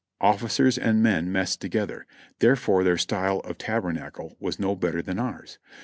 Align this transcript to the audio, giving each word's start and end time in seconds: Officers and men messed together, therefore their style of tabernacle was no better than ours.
Officers 0.21 0.79
and 0.79 1.03
men 1.03 1.31
messed 1.31 1.61
together, 1.61 2.07
therefore 2.39 2.83
their 2.83 2.97
style 2.97 3.37
of 3.41 3.59
tabernacle 3.59 4.35
was 4.39 4.57
no 4.57 4.75
better 4.75 5.03
than 5.03 5.19
ours. 5.19 5.59